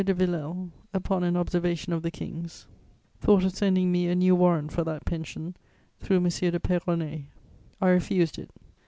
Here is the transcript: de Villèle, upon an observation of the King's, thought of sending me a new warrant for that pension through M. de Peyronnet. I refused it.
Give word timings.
de 0.03 0.15
Villèle, 0.15 0.71
upon 0.95 1.23
an 1.23 1.37
observation 1.37 1.93
of 1.93 2.01
the 2.01 2.09
King's, 2.09 2.65
thought 3.19 3.43
of 3.45 3.55
sending 3.55 3.91
me 3.91 4.07
a 4.07 4.15
new 4.15 4.35
warrant 4.35 4.71
for 4.71 4.83
that 4.83 5.05
pension 5.05 5.55
through 5.99 6.17
M. 6.17 6.23
de 6.27 6.59
Peyronnet. 6.59 7.25
I 7.79 7.87
refused 7.89 8.39
it. 8.39 8.49